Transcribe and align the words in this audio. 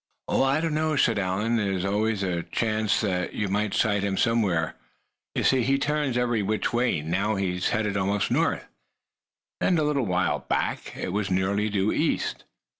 "Oh! 0.27 0.41
I 0.41 0.61
don't 0.61 0.73
know," 0.73 0.95
said 0.95 1.19
Allan. 1.19 1.57
"There's 1.57 1.85
always 1.85 2.23
a 2.23 2.41
chance 2.41 3.01
that 3.01 3.33
you 3.33 3.49
might 3.49 3.75
sight 3.75 4.01
him 4.03 4.17
somewhere. 4.17 4.73
You 5.35 5.43
see, 5.43 5.61
he 5.61 5.77
turns 5.77 6.17
every 6.17 6.41
which 6.41 6.73
way. 6.73 7.01
Now 7.01 7.35
he's 7.35 7.69
heading 7.69 7.95
almost 7.95 8.31
north; 8.31 8.65
and 9.59 9.77
a 9.77 9.83
little 9.83 10.07
while 10.07 10.39
back 10.39 10.97
it 10.97 11.09
was 11.13 11.29
nearly 11.29 11.69
due 11.69 11.91
east. 11.91 12.45